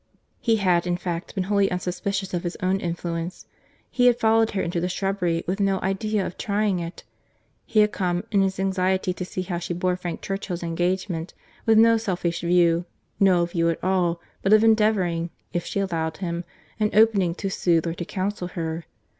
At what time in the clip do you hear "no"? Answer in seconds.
5.59-5.79, 11.77-11.97, 13.19-13.45